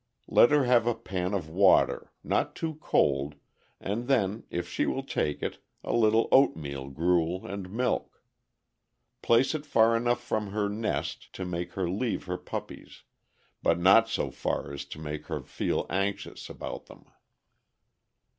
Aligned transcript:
Let 0.27 0.49
her 0.49 0.63
have 0.63 0.87
a 0.87 0.95
pan 0.95 1.35
of 1.35 1.47
water, 1.47 2.11
not 2.23 2.55
too 2.55 2.79
cold, 2.81 3.35
and 3.79 4.07
then, 4.07 4.45
if 4.49 4.67
she 4.67 4.87
will 4.87 5.03
take 5.03 5.43
it, 5.43 5.63
a 5.83 5.93
little 5.93 6.27
oatmeal 6.31 6.89
gruel 6.89 7.45
and 7.45 7.69
milk; 7.69 8.19
place 9.21 9.53
it 9.53 9.63
far 9.63 9.95
enough 9.95 10.19
from 10.23 10.47
her 10.47 10.69
nest 10.69 11.31
to 11.33 11.45
make 11.45 11.73
her 11.73 11.87
leave 11.87 12.23
her 12.23 12.39
puppies, 12.39 13.03
but 13.61 13.77
not 13.77 14.09
so 14.09 14.31
far 14.31 14.73
as 14.73 14.85
to 14.85 14.97
make 14.97 15.27
her 15.27 15.43
feel 15.43 15.85
anxious 15.91 16.49
about 16.49 16.87
them. 16.87 17.05